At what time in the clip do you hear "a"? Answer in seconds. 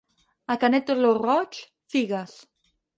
0.53-0.55